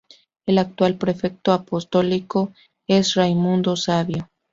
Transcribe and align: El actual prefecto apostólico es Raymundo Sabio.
El 0.47 0.57
actual 0.57 0.97
prefecto 0.97 1.51
apostólico 1.53 2.53
es 2.87 3.13
Raymundo 3.13 3.75
Sabio. 3.75 4.27